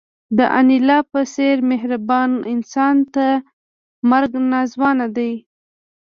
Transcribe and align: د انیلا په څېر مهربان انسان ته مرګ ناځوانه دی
د 0.37 0.39
انیلا 0.59 0.97
په 1.11 1.19
څېر 1.33 1.57
مهربان 1.71 2.31
انسان 2.53 2.95
ته 3.13 3.25
مرګ 4.09 4.31
ناځوانه 4.51 5.07
دی 5.17 5.33